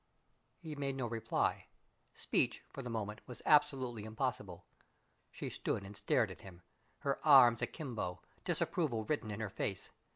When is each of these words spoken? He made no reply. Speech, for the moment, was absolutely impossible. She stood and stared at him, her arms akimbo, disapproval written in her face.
He 0.57 0.73
made 0.73 0.95
no 0.95 1.05
reply. 1.05 1.67
Speech, 2.15 2.63
for 2.73 2.81
the 2.81 2.89
moment, 2.89 3.21
was 3.27 3.43
absolutely 3.45 4.03
impossible. 4.03 4.65
She 5.29 5.51
stood 5.51 5.83
and 5.83 5.95
stared 5.95 6.31
at 6.31 6.41
him, 6.41 6.63
her 7.01 7.23
arms 7.23 7.61
akimbo, 7.61 8.23
disapproval 8.43 9.03
written 9.05 9.29
in 9.29 9.41
her 9.41 9.49
face. 9.51 9.91